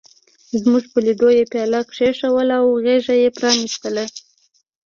زموږ 0.61 0.83
په 0.93 0.99
لیدو 1.05 1.29
یې 1.37 1.45
پياله 1.51 1.79
کېښوده 1.93 2.55
او 2.61 2.65
غېږه 2.83 3.15
یې 3.23 3.29
پرانستله. 3.37 4.05